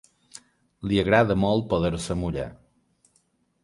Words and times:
Li 0.91 0.97
agrada 1.03 1.37
molt 1.43 1.69
poder-se 1.75 2.21
mullar. 2.25 2.51